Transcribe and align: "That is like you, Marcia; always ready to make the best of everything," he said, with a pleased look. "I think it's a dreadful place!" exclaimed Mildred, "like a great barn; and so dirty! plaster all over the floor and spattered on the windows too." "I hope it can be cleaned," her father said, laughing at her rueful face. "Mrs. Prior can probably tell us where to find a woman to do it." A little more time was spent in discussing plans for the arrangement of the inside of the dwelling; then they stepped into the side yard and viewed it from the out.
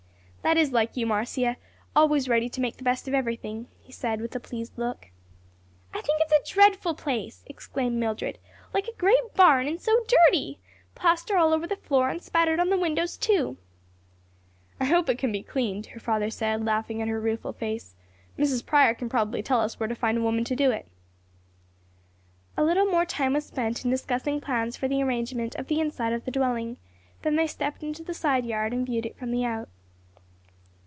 "That 0.43 0.57
is 0.57 0.71
like 0.71 0.97
you, 0.97 1.05
Marcia; 1.05 1.55
always 1.95 2.27
ready 2.27 2.49
to 2.49 2.59
make 2.61 2.77
the 2.77 2.83
best 2.83 3.07
of 3.07 3.13
everything," 3.13 3.67
he 3.79 3.91
said, 3.91 4.19
with 4.19 4.35
a 4.35 4.39
pleased 4.39 4.75
look. 4.75 5.09
"I 5.93 6.01
think 6.01 6.19
it's 6.19 6.51
a 6.51 6.55
dreadful 6.55 6.95
place!" 6.95 7.43
exclaimed 7.45 7.97
Mildred, 7.97 8.39
"like 8.73 8.87
a 8.87 8.93
great 8.97 9.35
barn; 9.35 9.67
and 9.67 9.79
so 9.79 10.03
dirty! 10.07 10.57
plaster 10.95 11.37
all 11.37 11.53
over 11.53 11.67
the 11.67 11.75
floor 11.75 12.09
and 12.09 12.19
spattered 12.23 12.59
on 12.59 12.69
the 12.69 12.77
windows 12.77 13.17
too." 13.17 13.57
"I 14.79 14.85
hope 14.85 15.09
it 15.09 15.19
can 15.19 15.31
be 15.31 15.43
cleaned," 15.43 15.85
her 15.85 15.99
father 15.99 16.31
said, 16.31 16.65
laughing 16.65 17.03
at 17.03 17.07
her 17.07 17.21
rueful 17.21 17.53
face. 17.53 17.95
"Mrs. 18.37 18.65
Prior 18.65 18.95
can 18.95 19.09
probably 19.09 19.43
tell 19.43 19.61
us 19.61 19.79
where 19.79 19.87
to 19.87 19.93
find 19.95 20.17
a 20.17 20.21
woman 20.21 20.43
to 20.45 20.55
do 20.55 20.71
it." 20.71 20.87
A 22.57 22.63
little 22.63 22.87
more 22.87 23.05
time 23.05 23.33
was 23.33 23.45
spent 23.45 23.85
in 23.85 23.91
discussing 23.91 24.41
plans 24.41 24.75
for 24.75 24.87
the 24.87 25.03
arrangement 25.03 25.53
of 25.55 25.67
the 25.67 25.79
inside 25.79 26.13
of 26.13 26.25
the 26.25 26.31
dwelling; 26.31 26.77
then 27.21 27.35
they 27.35 27.47
stepped 27.47 27.83
into 27.83 28.01
the 28.03 28.15
side 28.15 28.45
yard 28.47 28.73
and 28.73 28.87
viewed 28.87 29.05
it 29.05 29.15
from 29.15 29.29
the 29.29 29.45
out. 29.45 29.69